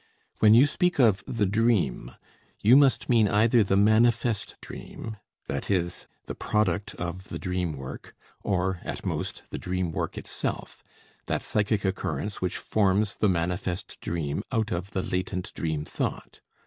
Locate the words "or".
8.41-8.79